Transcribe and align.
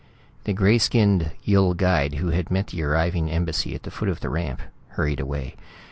The 0.45 0.53
gray 0.53 0.79
skinned 0.79 1.29
Yill 1.43 1.75
guide 1.75 2.15
who 2.15 2.31
had 2.31 2.49
met 2.49 2.65
the 2.69 2.81
arriving 2.81 3.29
embassy 3.29 3.75
at 3.75 3.83
the 3.83 3.91
foot 3.91 4.09
of 4.09 4.19
the 4.21 4.29
ramp 4.31 4.63
hurried 4.93 5.19
away. 5.19 5.53